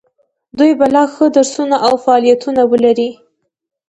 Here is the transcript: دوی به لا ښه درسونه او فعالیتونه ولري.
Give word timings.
دوی 0.57 0.71
به 0.79 0.85
لا 0.95 1.03
ښه 1.13 1.25
درسونه 1.35 1.75
او 1.85 1.93
فعالیتونه 2.03 2.61
ولري. 2.71 3.09